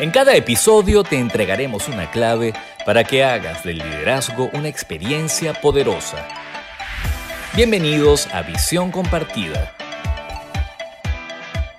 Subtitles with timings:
[0.00, 2.52] En cada episodio te entregaremos una clave
[2.84, 6.26] para que hagas del liderazgo una experiencia poderosa.
[7.54, 9.72] Bienvenidos a Visión Compartida.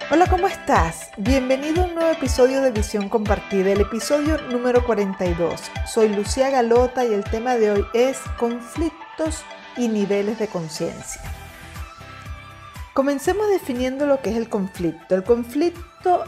[0.10, 1.10] Hola, ¿cómo estás?
[1.18, 5.62] Bienvenido a un nuevo episodio de Visión Compartida, el episodio número 42.
[5.86, 9.44] Soy Lucía Galota y el tema de hoy es conflictos
[9.76, 11.22] y niveles de conciencia.
[12.94, 15.16] Comencemos definiendo lo que es el conflicto.
[15.16, 15.82] El conflicto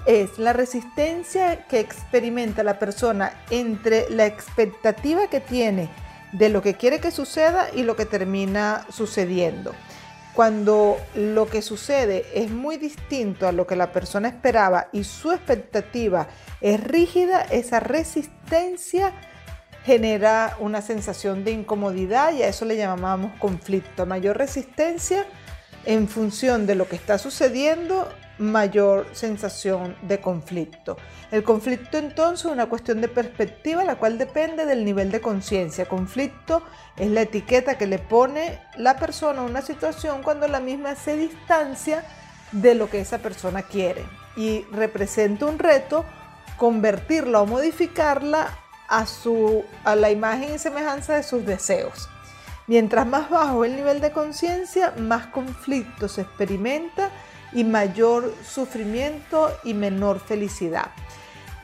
[0.05, 5.89] es la resistencia que experimenta la persona entre la expectativa que tiene
[6.31, 9.73] de lo que quiere que suceda y lo que termina sucediendo.
[10.33, 15.31] Cuando lo que sucede es muy distinto a lo que la persona esperaba y su
[15.31, 16.27] expectativa
[16.61, 19.13] es rígida, esa resistencia
[19.85, 24.05] genera una sensación de incomodidad y a eso le llamamos conflicto.
[24.05, 25.25] Mayor resistencia,
[25.85, 28.07] en función de lo que está sucediendo,
[28.39, 30.97] mayor sensación de conflicto.
[31.31, 35.87] El conflicto entonces es una cuestión de perspectiva, la cual depende del nivel de conciencia.
[35.87, 36.63] Conflicto
[36.97, 41.17] es la etiqueta que le pone la persona a una situación cuando la misma se
[41.17, 42.03] distancia
[42.51, 46.05] de lo que esa persona quiere y representa un reto
[46.57, 48.47] convertirla o modificarla
[48.87, 52.09] a, su, a la imagen y semejanza de sus deseos.
[52.67, 57.11] Mientras más bajo el nivel de conciencia, más conflicto se experimenta
[57.53, 60.91] y mayor sufrimiento y menor felicidad.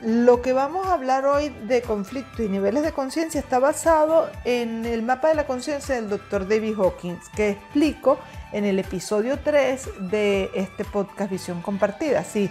[0.01, 4.85] Lo que vamos a hablar hoy de conflicto y niveles de conciencia está basado en
[4.85, 6.45] el mapa de la conciencia del Dr.
[6.45, 8.19] David Hawkins, que explico
[8.51, 12.19] en el episodio 3 de este podcast Visión Compartida.
[12.19, 12.49] Así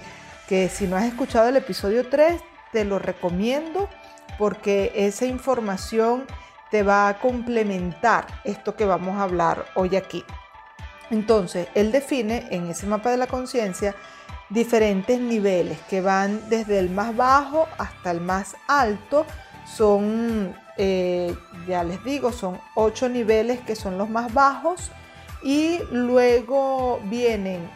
[0.49, 2.41] que si no has escuchado el episodio 3,
[2.73, 3.91] te lo recomiendo
[4.39, 6.25] porque esa información
[6.71, 10.25] te va a complementar esto que vamos a hablar hoy aquí.
[11.11, 13.95] Entonces, él define en ese mapa de la conciencia
[14.49, 19.27] diferentes niveles que van desde el más bajo hasta el más alto.
[19.67, 21.35] Son, eh,
[21.67, 24.91] ya les digo, son ocho niveles que son los más bajos
[25.43, 27.69] y luego vienen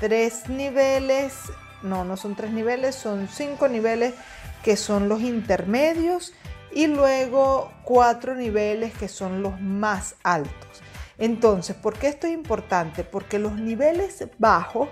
[0.00, 1.34] tres niveles,
[1.82, 4.14] no, no son tres niveles, son cinco niveles
[4.62, 6.32] que son los intermedios
[6.72, 10.82] y luego cuatro niveles que son los más altos.
[11.18, 13.02] Entonces, ¿por qué esto es importante?
[13.04, 14.88] Porque los niveles bajos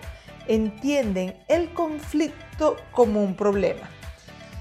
[0.49, 3.89] entienden el conflicto como un problema.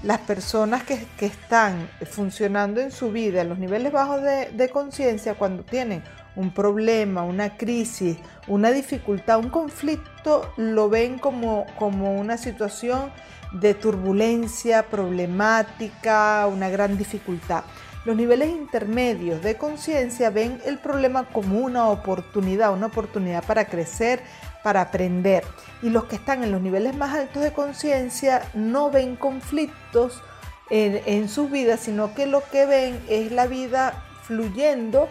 [0.02, 5.64] Las personas que, están funcionando en su vida en los niveles bajos de, conciencia, cuando
[5.64, 6.02] tienen
[6.36, 13.10] un problema, una crisis, una dificultad, un conflicto, lo ven como, como una situación
[13.52, 17.64] de turbulencia, problemática, una gran dificultad.
[18.06, 24.22] Los niveles intermedios de conciencia ven el problema como una oportunidad, una oportunidad para crecer,
[24.62, 25.42] para aprender.
[25.82, 30.22] Y los que están en los niveles más altos de conciencia no ven conflictos
[30.70, 35.08] en, sus vidas, sino que lo que ven es la vida fluyendo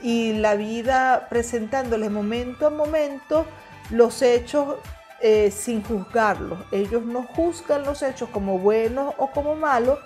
[0.00, 3.44] y la vida presentándoles momento a momento
[3.90, 4.76] los hechos
[5.20, 6.60] eh, sin juzgarlos.
[6.72, 9.98] Ellos no juzgan los hechos como buenos o como malos,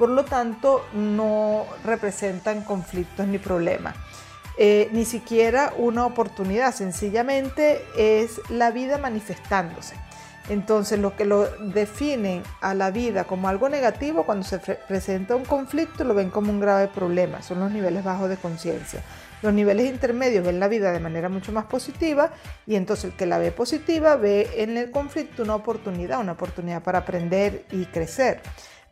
[0.00, 3.94] por lo tanto no representan conflictos ni problemas.
[4.56, 9.96] Eh, ni siquiera una oportunidad, sencillamente es la vida manifestándose.
[10.48, 15.44] Entonces lo que lo definen a la vida como algo negativo, cuando se presenta un
[15.44, 19.02] conflicto, lo ven como un grave problema, son los niveles bajos de conciencia.
[19.42, 22.30] Los niveles intermedios ven la vida de manera mucho más positiva
[22.66, 26.82] y entonces el que la ve positiva ve en el conflicto una oportunidad, una oportunidad
[26.82, 28.40] para aprender y crecer.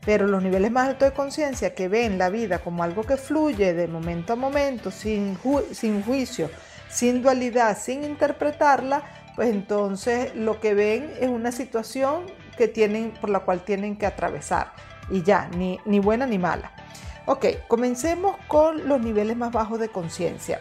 [0.04, 3.74] Pero los niveles más altos de conciencia que ven la vida como algo que fluye
[3.74, 5.38] de momento a momento, sin,
[5.72, 6.50] sin juicio,
[6.88, 9.02] sin dualidad, sin interpretarla,
[9.36, 12.26] pues entonces lo que ven es una situación
[12.56, 14.72] que tienen, por la cual tienen que atravesar.
[15.10, 16.72] Y ya, ni, ni buena ni mala.
[17.26, 20.60] Ok, comencemos con los niveles más bajos de conciencia.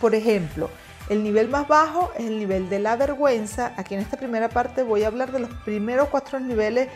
[0.00, 0.70] Por ejemplo,
[1.08, 3.72] el nivel más bajo es el nivel de la vergüenza.
[3.76, 6.88] Aquí en esta primera parte voy a hablar de los primeros cuatro niveles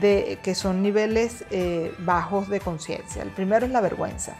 [0.00, 3.22] de, que son niveles eh, bajos de conciencia.
[3.22, 4.36] El primero es la vergüenza.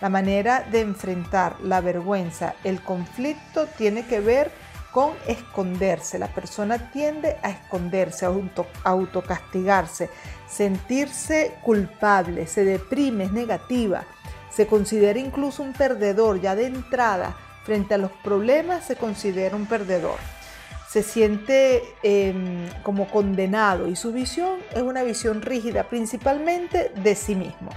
[0.00, 4.50] La manera de enfrentar la vergüenza, el conflicto tiene que ver
[4.92, 6.18] con esconderse.
[6.18, 8.32] La persona tiende a esconderse, a
[8.84, 10.08] autocastigarse,
[10.48, 14.04] sentirse culpable, se deprime, es negativa,
[14.50, 19.66] se considera incluso un perdedor, ya de entrada, frente a los problemas se considera un
[19.66, 20.18] perdedor.
[20.88, 27.36] Se siente em, como condenado y su visión es una visión rígida, principalmente de sí
[27.36, 27.70] mismo.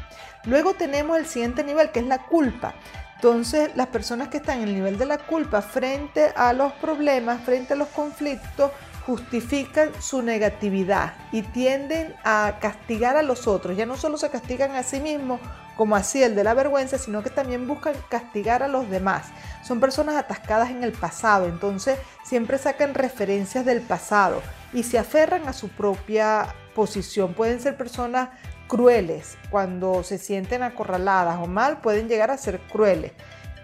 [0.45, 2.73] Luego tenemos el siguiente nivel, que es la culpa.
[3.15, 7.41] Entonces, las personas que están en el nivel de la culpa frente a los problemas,
[7.43, 8.71] frente a los conflictos,
[9.05, 13.77] justifican su negatividad y tienden a castigar a los otros.
[13.77, 15.39] Ya no solo se castigan a sí mismos,
[15.75, 19.27] como así el de la vergüenza, sino que también buscan castigar a los demás.
[19.63, 24.41] Son personas atascadas en el pasado, entonces siempre sacan referencias del pasado
[24.73, 27.33] y se aferran a su propia posición.
[27.33, 28.29] Pueden ser personas
[28.67, 33.11] crueles cuando se sienten acorraladas o mal, pueden llegar a ser crueles.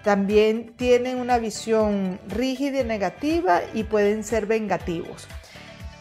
[0.04, 5.28] También tienen una visión rígida y negativa y pueden ser vengativos.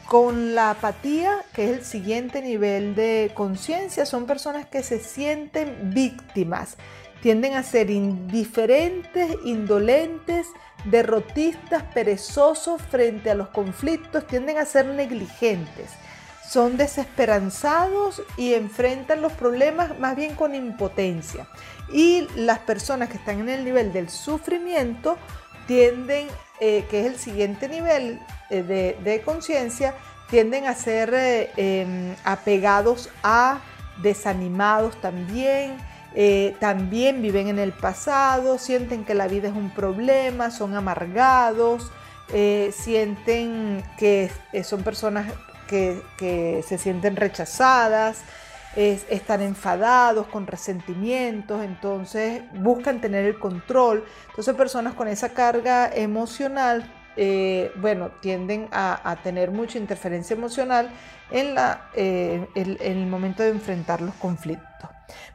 [0.09, 5.91] Con la apatía, que es el siguiente nivel de conciencia, son personas que se sienten
[5.93, 6.79] víctimas,
[7.21, 10.47] tienden a ser indiferentes, indolentes,
[10.85, 15.91] derrotistas, perezosos frente a los conflictos, tienden a ser negligentes,
[16.49, 21.47] son desesperanzados y enfrentan los problemas más bien con impotencia.
[21.93, 25.19] Y las personas que están en el nivel del sufrimiento
[25.67, 26.29] tienden,
[26.61, 28.21] eh, que es el siguiente nivel
[28.51, 29.95] eh, de, conciencia,
[30.29, 33.61] tienden a ser eh, em, apegados a,
[34.03, 35.77] desanimados también,
[36.59, 41.93] también viven en el pasado, sienten que la vida es un problema, son amargados,
[42.73, 44.29] sienten que
[44.65, 45.27] son personas
[45.69, 48.23] que se sienten rechazadas,
[48.77, 54.05] están enfadados, con resentimientos, entonces buscan tener el control.
[54.31, 60.91] Entonces personas con esa carga emocional, eh, bueno, tienden a, tener mucha interferencia emocional
[61.31, 64.69] eh, en el momento de enfrentar los conflictos.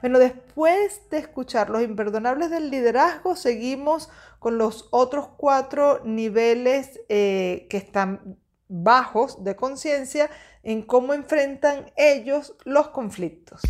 [0.02, 4.10] Bueno, después de escuchar los imperdonables del liderazgo, seguimos
[4.40, 8.38] con los otros cuatro niveles eh, que están
[8.68, 10.30] bajos de conciencia
[10.64, 13.62] en cómo enfrentan ellos los conflictos.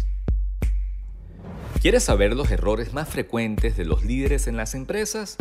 [1.81, 5.35] ¿Quieres saber los errores más frecuentes de los líderes en las empresas?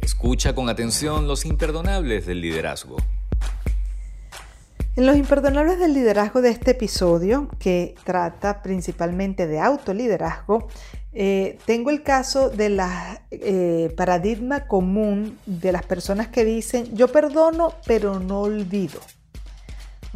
[0.00, 2.96] Escucha con atención los imperdonables del liderazgo.
[4.96, 10.66] En los imperdonables del liderazgo de este episodio, que trata principalmente de autoliderazgo,
[11.12, 17.08] eh, tengo el caso de la eh, paradigma común de las personas que dicen yo
[17.08, 19.00] perdono pero no olvido.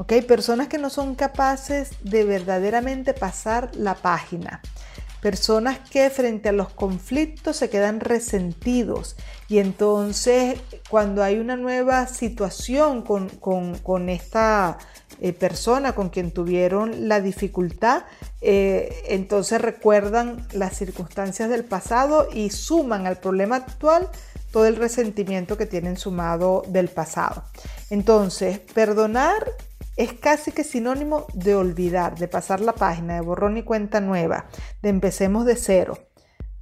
[0.02, 0.14] ¿Ok?
[0.26, 4.60] Personas que no son capaces de verdaderamente pasar la página.
[5.20, 9.14] Personas que frente a los conflictos se quedan resentidos
[9.46, 10.58] y entonces
[10.90, 14.78] cuando hay una nueva situación con, esta
[15.20, 18.02] eh, persona con quien tuvieron la dificultad,
[18.40, 24.08] eh, entonces recuerdan las circunstancias del pasado y suman al problema actual
[24.50, 27.44] todo el resentimiento que tienen sumado del pasado.
[27.88, 29.52] Entonces, perdonar
[29.97, 34.47] es casi que sinónimo de olvidar, de pasar la página, de borrón y cuenta nueva,
[34.81, 35.99] de empecemos de cero,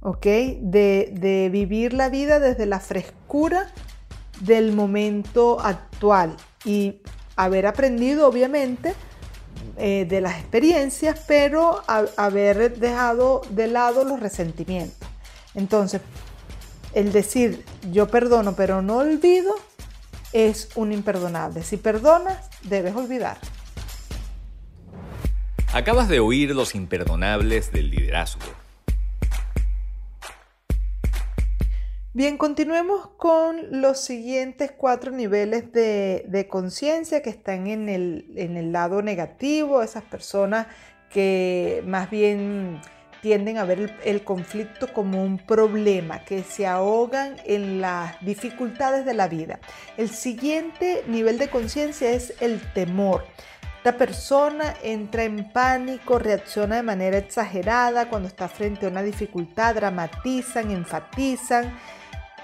[0.01, 0.25] ¿ok?
[0.61, 3.71] De, vivir la vida desde la frescura
[4.41, 6.35] del momento actual
[6.65, 7.01] y
[7.35, 8.93] haber aprendido, obviamente,
[9.77, 15.07] eh, de las experiencias, pero haber dejado de lado los resentimientos.
[15.55, 16.01] Entonces,
[16.93, 19.55] el decir yo perdono pero no olvido
[20.33, 21.63] es un imperdonable.
[21.63, 23.37] Si perdonas, debes olvidar.
[25.73, 28.41] Acabas de oír los imperdonables del liderazgo.
[32.13, 38.73] Bien, continuemos con los siguientes cuatro niveles de, conciencia que están en el, en el
[38.73, 40.67] lado negativo, esas personas
[41.09, 42.81] que más bien
[43.21, 49.13] tienden a ver el, conflicto como un problema, que se ahogan en las dificultades de
[49.13, 49.59] la vida.
[49.97, 53.25] El siguiente nivel de conciencia es el temor.
[53.77, 59.75] Esta persona entra en pánico, reacciona de manera exagerada cuando está frente a una dificultad,
[59.75, 61.77] dramatizan, enfatizan,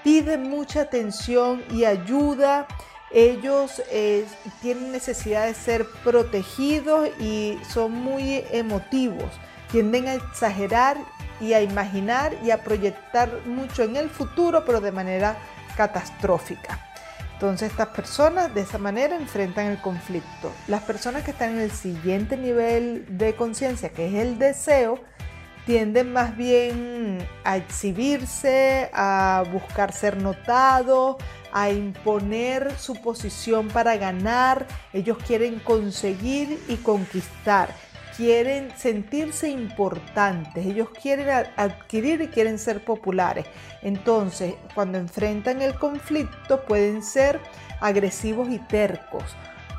[0.02, 2.66] piden mucha atención y ayuda.
[3.10, 4.26] Ellos eh,
[4.60, 9.30] tienen necesidad de ser protegidos y son muy emotivos
[9.70, 10.96] tienden a exagerar
[11.40, 15.36] y a imaginar y a proyectar mucho en el futuro, pero de manera
[15.76, 16.84] catastrófica.
[17.34, 20.52] Entonces estas personas de esa manera enfrentan el conflicto.
[20.66, 24.98] Las personas que están en el siguiente nivel de conciencia, que es el deseo,
[25.64, 31.16] tienden más bien a exhibirse, a buscar ser notados,
[31.52, 34.66] a imponer su posición para ganar.
[34.92, 37.72] Ellos quieren conseguir y conquistar
[38.18, 43.46] quieren sentirse importantes, ellos quieren adquirir y quieren ser populares.
[43.80, 47.40] Entonces, cuando enfrentan el conflicto pueden ser
[47.80, 49.22] agresivos y tercos,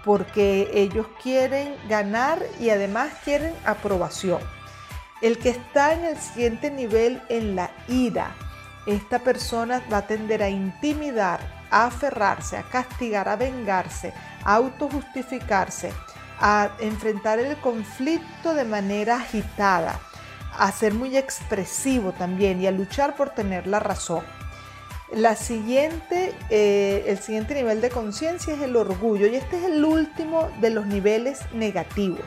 [0.05, 4.39] porque ellos quieren ganar y además quieren aprobación.
[5.21, 8.33] El que está en el siguiente nivel en la ira
[8.85, 15.91] esta persona va a tender a intimidar, a aferrarse, a castigar, a vengarse, a autojustificarse,
[16.39, 19.99] a enfrentar el conflicto de manera agitada,
[20.57, 24.23] a ser muy expresivo también y a luchar por tener la razón.
[25.11, 29.83] La siguiente, eh, el siguiente nivel de conciencia es el orgullo y este es el
[29.83, 32.25] último de los niveles negativos.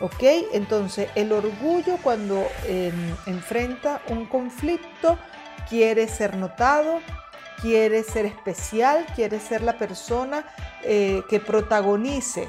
[0.00, 0.22] ¿Ok?
[0.52, 5.18] Entonces el orgullo cuando em, enfrenta un conflicto
[5.68, 7.00] quiere ser notado,
[7.60, 10.46] quiere ser especial, quiere ser la persona
[10.82, 12.48] eh, que protagonice,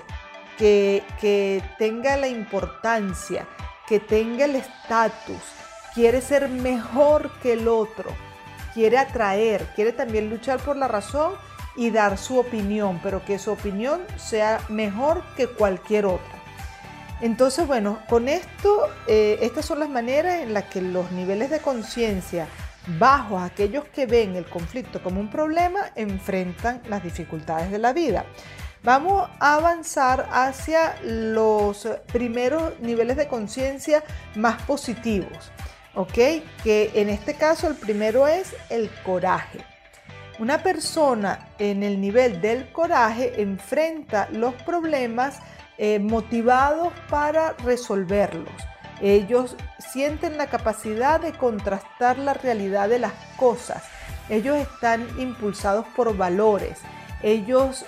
[0.62, 3.48] que, tenga la importancia,
[3.88, 5.41] que tenga el estatus,
[5.96, 8.12] quiere ser mejor que el otro
[8.74, 11.34] quiere atraer, quiere también luchar por la razón
[11.75, 16.39] y dar su opinión, pero que su opinión sea mejor que cualquier otra.
[17.20, 21.60] Entonces, bueno, con esto, eh, estas son las maneras en las que los niveles de
[21.60, 22.48] conciencia
[22.98, 28.25] bajos, aquellos que ven el conflicto como un problema, enfrentan las dificultades de la vida.
[28.84, 34.04] Vamos a avanzar hacia los primeros niveles de conciencia
[34.36, 35.52] más positivos.
[35.96, 36.14] ¿ok?
[36.64, 39.60] Que en este caso el primero es el coraje.
[40.40, 45.40] Una persona en el nivel del coraje enfrenta los problemas
[45.78, 48.54] eh, motivados para resolverlos.
[49.02, 53.84] Ellos sienten la capacidad de contrastar la realidad de las cosas.
[54.30, 56.80] Ellos están impulsados por valores.
[57.24, 57.86] Ellos,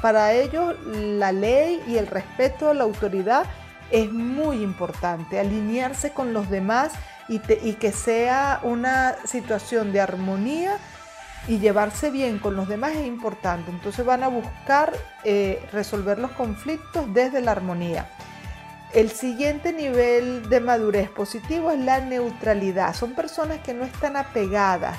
[0.00, 3.44] para ellos la ley y el respeto a la autoridad
[3.90, 5.38] es muy importante.
[5.38, 6.92] Alinearse con los demás
[7.28, 10.78] y, que sea una situación de armonía
[11.48, 13.70] y llevarse bien con los demás es importante.
[13.70, 14.92] Entonces van a buscar
[15.24, 18.08] eh, resolver los conflictos desde la armonía.
[18.92, 22.94] El siguiente nivel de madurez positivo es la neutralidad.
[22.94, 24.98] Son personas que no están apegadas,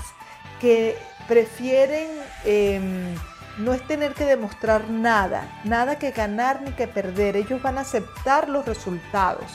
[0.60, 0.98] que
[1.28, 2.08] prefieren
[2.46, 3.16] em,
[3.58, 7.36] no es tener que demostrar nada, nada que ganar ni que perder.
[7.36, 9.46] Ellos van a aceptar los resultados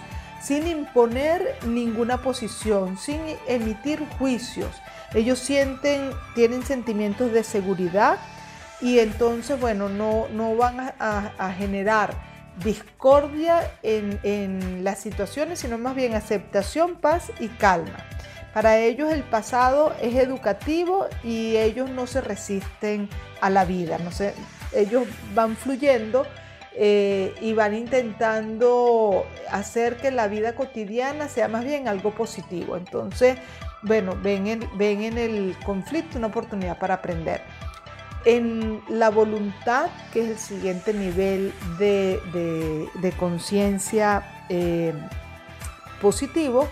[0.43, 4.71] sin imponer ninguna posición, sin emitir juicios.
[5.15, 8.19] Ellos sienten, tienen sentimientos de seguridad
[8.81, 12.13] y entonces, bueno, no, no van a, generar
[12.65, 18.05] discordia en, en las situaciones, sino más bien aceptación, paz y calma.
[18.55, 23.09] Para ellos el pasado es educativo y ellos no se resisten
[23.41, 24.35] a la vida, no sé,
[24.75, 26.27] ellos van fluyendo
[26.75, 32.77] eh, y van intentando hacer que la vida cotidiana sea más bien algo positivo.
[32.77, 33.37] Entonces,
[33.83, 37.43] bueno, ven en, ven en el conflicto una oportunidad para aprender.
[38.25, 44.95] En la voluntad, que es el siguiente nivel de, conciencia eh,
[46.01, 46.69] positivo,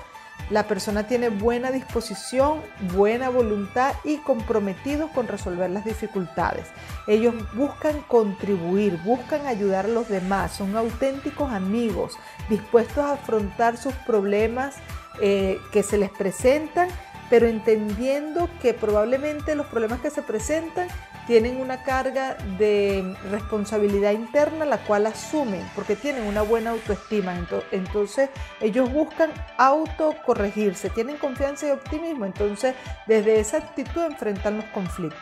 [0.51, 2.61] la persona tiene buena disposición,
[2.93, 6.67] buena voluntad y comprometidos con resolver las dificultades.
[7.07, 13.95] Ellos buscan contribuir, buscan ayudar a los demás, son auténticos amigos, dispuestos a afrontar sus
[13.95, 14.75] problemas
[15.21, 16.89] eh, que se les presentan,
[17.29, 20.89] pero entendiendo que probablemente los problemas que se presentan
[21.31, 27.33] tienen una carga de responsabilidad interna la cual asumen porque tienen una buena autoestima.
[27.71, 32.25] Entonces ellos buscan autocorregirse, tienen confianza y optimismo.
[32.25, 32.75] Entonces
[33.07, 35.21] desde esa actitud enfrentan los conflictos.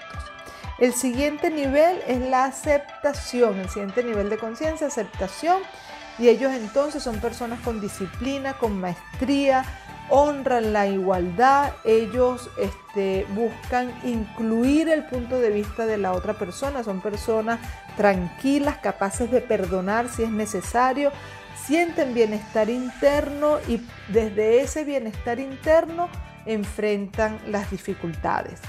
[0.79, 5.59] El siguiente nivel es la aceptación, el siguiente nivel de conciencia, aceptación.
[6.19, 9.62] Y ellos entonces son personas con disciplina, con maestría,
[10.11, 16.83] honran la igualdad, ellos este, buscan incluir el punto de vista de la otra persona,
[16.83, 17.61] son personas
[17.97, 21.12] tranquilas, capaces de perdonar si es necesario,
[21.67, 26.09] sienten bienestar interno y desde ese bienestar interno
[26.47, 28.61] enfrentan las dificultades.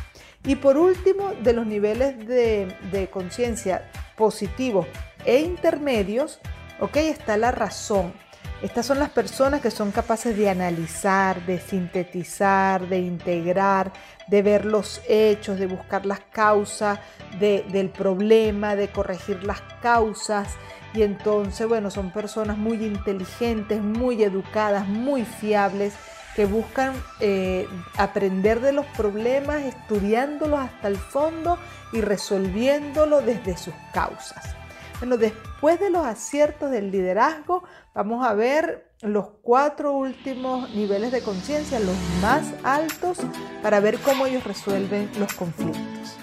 [0.43, 4.87] Y por último, de los niveles de, de conciencia positivos
[5.25, 6.39] e intermedios,
[6.79, 8.13] ok, está la razón
[8.61, 13.93] estas son las personas que son capaces de analizar, de sintetizar, de integrar,
[14.27, 16.99] de ver los hechos, de buscar las causas
[17.39, 20.57] del problema, de corregir las causas.
[20.93, 25.93] Y entonces, bueno, son personas muy inteligentes, muy educadas, muy fiables,
[26.35, 31.57] que buscan eh, aprender de los problemas, estudiándolos hasta el fondo
[31.93, 34.55] y resolviéndolos desde sus causas.
[34.99, 37.63] Bueno, después de los aciertos del liderazgo,
[37.93, 43.17] vamos a ver los cuatro últimos niveles de conciencia, los más altos,
[43.63, 46.17] para ver cómo ellos resuelven los conflictos.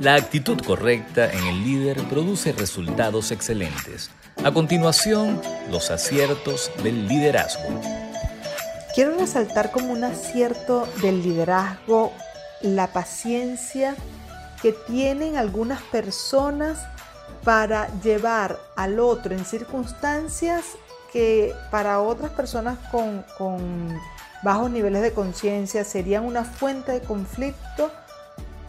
[0.00, 4.10] La actitud correcta en el líder produce resultados excelentes.
[4.44, 5.40] A continuación,
[5.70, 7.80] los aciertos del liderazgo.
[8.94, 12.12] quiero resaltar como un acierto del liderazgo
[12.62, 13.96] la paciencia
[14.60, 16.78] que tienen algunas personas
[17.48, 20.76] para llevar al otro en circunstancias
[21.10, 23.24] que para otras personas con,
[24.42, 27.90] bajos niveles de conciencia serían una fuente de conflicto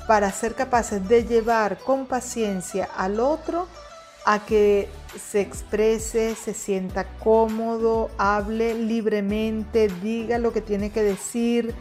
[0.08, 3.68] para ser capaces de llevar con paciencia al otro
[4.26, 4.88] a que
[5.30, 11.76] se exprese, se sienta cómodo, hable libremente, diga lo que tiene que decir,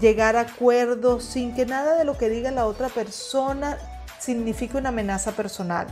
[0.00, 3.78] llegar a acuerdos sin que nada de lo que diga la otra persona
[4.18, 5.86] signifique una amenaza personal,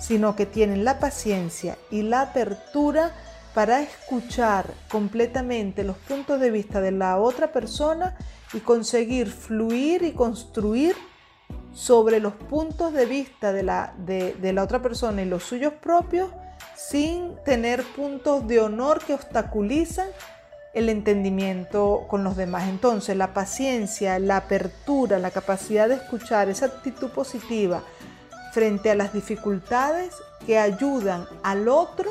[0.00, 3.12] sino que tienen la paciencia y la apertura
[3.54, 8.16] para escuchar completamente los puntos de vista de la otra persona
[8.52, 10.94] y conseguir fluir y construir
[11.74, 16.30] sobre los puntos de vista de la, de, la otra persona y los suyos propios
[16.76, 20.08] sin tener puntos de honor que obstaculizan
[20.72, 22.68] el entendimiento con los demás.
[22.68, 27.82] Entonces, la paciencia, la apertura, la capacidad de escuchar, esa actitud positiva
[28.52, 30.14] frente a las dificultades
[30.46, 32.10] que ayudan al otro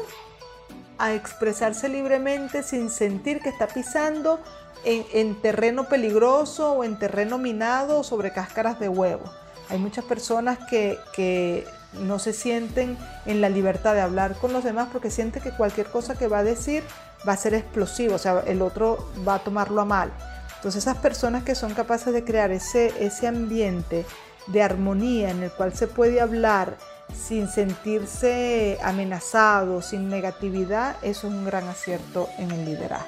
[0.98, 4.40] a expresarse libremente sin sentir que está pisando
[4.84, 9.24] en, terreno peligroso o en terreno minado o sobre cáscaras de huevo.
[9.70, 14.64] Hay muchas personas que, que no se sienten en la libertad de hablar con los
[14.64, 16.84] demás porque sienten que cualquier cosa que va a decir
[17.28, 20.12] va a ser explosivo, o sea, el otro va a tomarlo a mal.
[20.56, 24.06] Entonces esas personas que son capaces de crear ese, ese ambiente
[24.48, 26.78] de armonía en el cual se puede hablar
[27.14, 33.08] sin sentirse amenazado, sin negatividad, eso es un gran acierto en el liderazgo.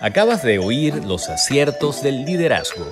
[0.00, 2.86] Acabas de oír los aciertos del liderazgo.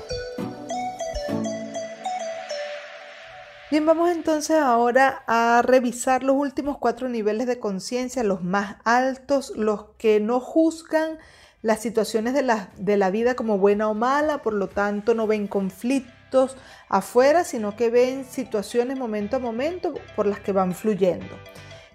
[3.70, 9.52] Bien, vamos entonces ahora a revisar los últimos cuatro niveles de conciencia, los más altos,
[9.56, 11.18] los que no juzgan
[11.60, 15.26] las situaciones de la, de la vida como buena o mala, por lo tanto no
[15.26, 16.56] ven conflictos
[16.88, 21.36] afuera, sino que ven situaciones momento a momento por las que van fluyendo.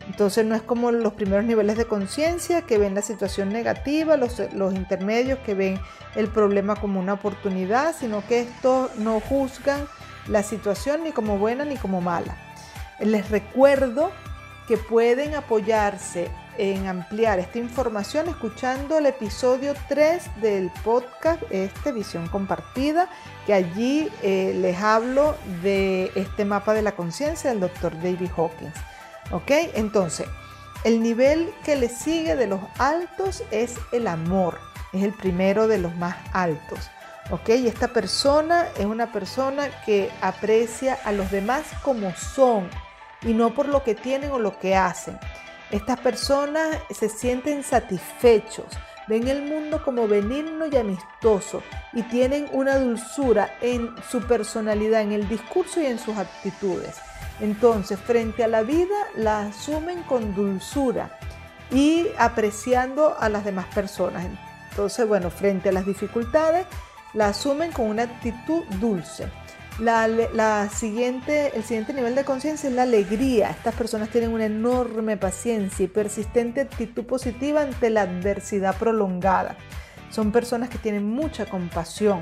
[0.06, 4.40] Entonces no es como los primeros niveles de conciencia que ven la situación negativa, los,
[4.54, 5.80] los, intermedios que ven
[6.16, 9.88] el problema como una oportunidad, sino que estos no juzgan
[10.28, 12.38] la situación ni como buena ni como mala.
[13.00, 14.12] Les recuerdo
[14.68, 22.28] que pueden apoyarse en ampliar esta información escuchando el episodio 3 del podcast este Visión
[22.28, 23.10] Compartida,
[23.46, 28.76] que allí eh, les hablo de este mapa de la conciencia del doctor David Hawkins.
[29.32, 29.52] ¿Ok?
[29.74, 30.28] Entonces,
[30.84, 34.60] el nivel que le sigue de los altos es el amor,
[34.92, 36.90] es el primero de los más altos.
[37.32, 37.50] ¿Ok?
[37.50, 42.70] Y esta persona es una persona que aprecia a los demás como son
[43.22, 45.18] y no por lo que tienen o lo que hacen.
[45.72, 48.68] Estas personas se sienten satisfechos,
[49.08, 55.14] ven el mundo como benigno y amistoso y tienen una dulzura en su personalidad, en
[55.14, 56.98] el discurso y en sus actitudes.
[57.40, 61.18] Entonces, frente a la vida, la asumen con dulzura
[61.72, 64.26] y apreciando a las demás personas.
[64.70, 66.68] Entonces, bueno, frente a las dificultades,
[67.14, 69.28] la asumen con una actitud dulce.
[69.80, 73.50] La, siguiente, el siguiente nivel de conciencia es la alegría.
[73.50, 79.58] Estas personas tienen una enorme paciencia y persistente actitud positiva ante la adversidad prolongada.
[80.12, 82.20] Son personas que tienen mucha compasión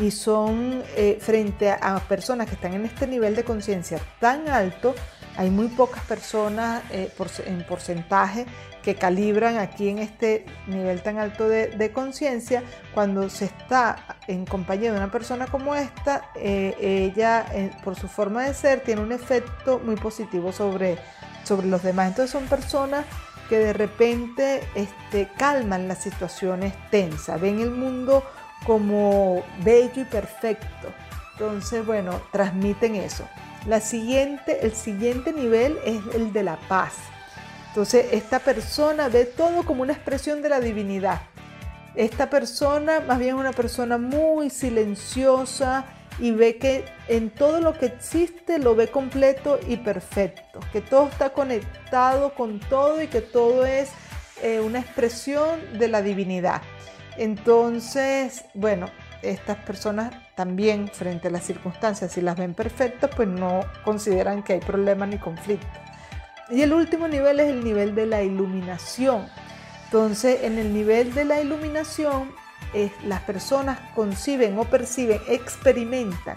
[0.00, 4.94] y son eh, frente a, personas que están en este nivel de conciencia tan alto,
[5.38, 7.12] hay muy pocas personas eh,
[7.46, 8.44] en porcentaje
[8.82, 14.90] que calibran aquí en este nivel tan alto de, conciencia, cuando se está en compañía
[14.90, 19.12] de una persona como esta, eh, ella eh, por su forma de ser tiene un
[19.12, 20.98] efecto muy positivo sobre,
[21.44, 22.08] sobre los demás.
[22.08, 23.04] Entonces son personas
[23.48, 28.24] que de repente este, calman las situaciones tensas, ven el mundo
[28.66, 30.92] como bello y perfecto.
[31.34, 33.24] Entonces, bueno, transmiten eso.
[33.66, 36.94] La siguiente, el siguiente nivel es el de la paz.
[37.68, 41.20] Entonces, esta persona ve todo como una expresión de la divinidad.
[41.94, 45.84] Esta persona más bien una persona muy silenciosa
[46.18, 51.08] y ve que en todo lo que existe lo ve completo y perfecto, que todo
[51.08, 53.90] está conectado con todo y que todo es
[54.42, 56.62] eh, una expresión de la divinidad.
[57.16, 58.88] Entonces, bueno,
[59.22, 64.54] estas personas también frente a las circunstancias, si las ven perfectas, pues no consideran que
[64.54, 65.66] hay problema ni conflicto.
[66.50, 69.26] Y el último nivel es el nivel de la iluminación.
[69.84, 72.32] Entonces, en el nivel de la iluminación,
[73.04, 76.36] las personas conciben o perciben, experimentan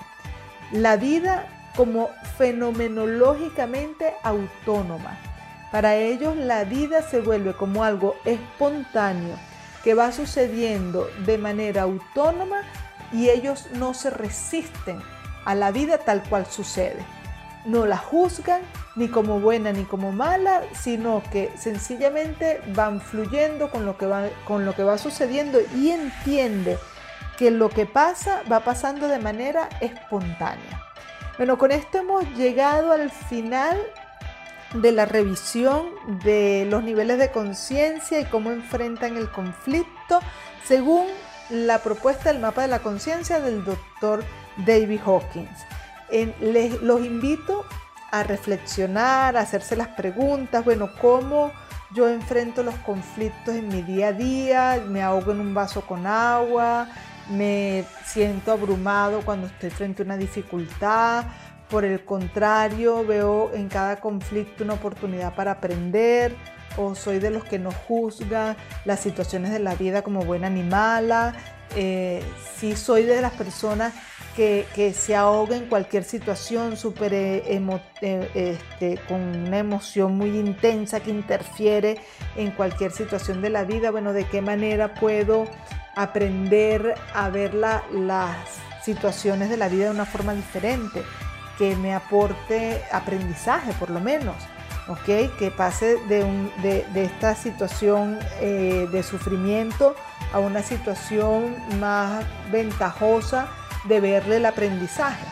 [0.71, 5.17] la vida como fenomenológicamente autónoma.
[5.71, 9.37] Para ellos la vida se vuelve como algo espontáneo
[9.83, 12.61] que va sucediendo de manera autónoma
[13.11, 15.01] y ellos no se resisten
[15.45, 17.03] a la vida tal cual sucede.
[17.65, 18.61] No la juzgan
[18.95, 24.27] ni como buena ni como mala, sino que sencillamente van fluyendo con lo que va,
[24.45, 26.77] con lo que va sucediendo y entiende
[27.37, 30.83] que lo que pasa va pasando de manera espontánea.
[31.37, 33.77] Bueno, con esto hemos llegado al final
[34.73, 35.87] de la revisión
[36.23, 40.19] de los niveles de conciencia y cómo enfrentan el conflicto
[40.65, 41.07] según
[41.49, 44.23] la propuesta del mapa de la conciencia del doctor
[44.57, 45.49] David Hawkins.
[46.39, 47.65] les, los invito
[48.11, 51.51] a reflexionar, a hacerse las preguntas, bueno, cómo
[51.93, 56.07] yo enfrento los conflictos en mi día a día, me ahogo en un vaso con
[56.07, 56.87] agua,
[57.29, 61.25] me siento abrumado cuando estoy frente a una dificultad,
[61.71, 66.35] por el contrario, veo en cada conflicto una oportunidad para aprender
[66.77, 70.63] o soy de los que no juzgan las situaciones de la vida como buena ni
[70.63, 71.33] mala.
[71.77, 72.21] Eh,
[72.57, 73.93] si soy de las personas
[74.35, 77.43] que, se ahoga en cualquier situación súper eh,
[78.01, 81.99] eh, este, con una emoción muy intensa que interfiere
[82.35, 83.91] en cualquier situación de la vida.
[83.91, 85.45] Bueno, ¿de qué manera puedo
[85.95, 88.35] aprender a ver las
[88.83, 91.03] situaciones de la vida de una forma diferente?
[91.57, 94.35] Que me aporte aprendizaje por lo menos.
[95.05, 99.95] Que pase de, esta situación eh, de sufrimiento
[100.33, 103.47] a una situación más ventajosa
[103.85, 105.25] de verle el aprendizaje.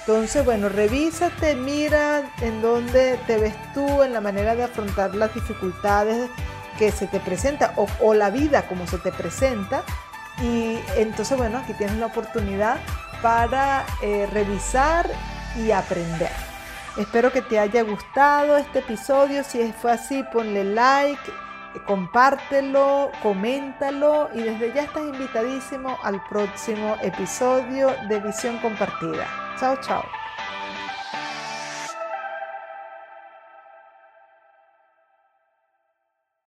[0.00, 5.34] Entonces, bueno, revísate, mira en dónde te ves tú, en la manera de afrontar las
[5.34, 6.30] dificultades
[6.78, 9.82] que se te presenta o, la vida como se te presenta.
[10.42, 12.78] Y entonces, bueno, aquí tienes la oportunidad
[13.22, 15.10] para eh, revisar
[15.56, 16.30] y aprender.
[16.96, 19.44] Espero que te haya gustado este episodio.
[19.44, 21.32] Si fue así, ponle like,
[21.86, 29.26] compártelo, coméntalo y desde ya estás invitadísimo al próximo episodio de Visión Compartida.
[29.58, 30.04] Chao, chao.